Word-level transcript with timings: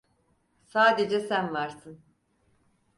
Sadece 0.65 1.19
sen 1.19 1.53
varsın. 1.53 1.99